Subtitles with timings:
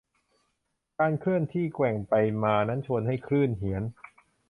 [0.99, 2.13] การเคลื่อนที่แกว่งไป
[2.43, 3.83] มานั้นชวนให้คลื่นเหียน